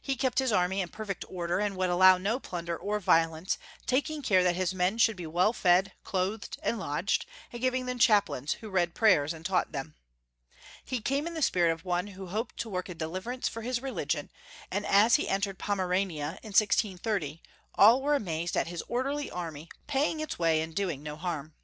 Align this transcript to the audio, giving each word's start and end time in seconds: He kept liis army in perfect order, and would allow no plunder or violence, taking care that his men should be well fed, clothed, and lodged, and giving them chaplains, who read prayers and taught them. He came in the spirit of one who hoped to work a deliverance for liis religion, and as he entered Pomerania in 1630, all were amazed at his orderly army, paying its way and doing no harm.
He 0.00 0.16
kept 0.16 0.38
liis 0.38 0.50
army 0.50 0.80
in 0.80 0.88
perfect 0.88 1.24
order, 1.28 1.60
and 1.60 1.76
would 1.76 1.88
allow 1.88 2.18
no 2.18 2.40
plunder 2.40 2.76
or 2.76 2.98
violence, 2.98 3.58
taking 3.86 4.20
care 4.20 4.42
that 4.42 4.56
his 4.56 4.74
men 4.74 4.98
should 4.98 5.14
be 5.14 5.24
well 5.24 5.52
fed, 5.52 5.92
clothed, 6.02 6.58
and 6.64 6.80
lodged, 6.80 7.26
and 7.52 7.62
giving 7.62 7.86
them 7.86 8.00
chaplains, 8.00 8.54
who 8.54 8.68
read 8.68 8.92
prayers 8.96 9.32
and 9.32 9.46
taught 9.46 9.70
them. 9.70 9.94
He 10.84 11.00
came 11.00 11.28
in 11.28 11.34
the 11.34 11.42
spirit 11.42 11.70
of 11.70 11.84
one 11.84 12.08
who 12.08 12.26
hoped 12.26 12.56
to 12.56 12.68
work 12.68 12.88
a 12.88 12.94
deliverance 12.96 13.46
for 13.46 13.62
liis 13.62 13.80
religion, 13.80 14.32
and 14.68 14.84
as 14.84 15.14
he 15.14 15.28
entered 15.28 15.60
Pomerania 15.60 16.40
in 16.42 16.48
1630, 16.48 17.40
all 17.76 18.02
were 18.02 18.16
amazed 18.16 18.56
at 18.56 18.66
his 18.66 18.82
orderly 18.88 19.30
army, 19.30 19.68
paying 19.86 20.18
its 20.18 20.40
way 20.40 20.60
and 20.60 20.74
doing 20.74 21.04
no 21.04 21.14
harm. 21.16 21.54